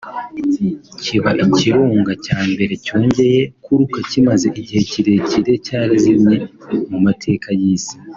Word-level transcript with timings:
kiba 1.01 1.31
ikirunga 1.45 2.13
cya 2.25 2.39
mbere 2.51 2.73
cyongeye 2.85 3.41
kuruka 3.63 3.97
kimaze 4.09 4.45
igihe 4.61 4.79
kirekire 4.91 5.53
cyarazimye 5.65 6.37
mu 6.89 6.99
mateka 7.07 7.49
y’isi 7.59 7.95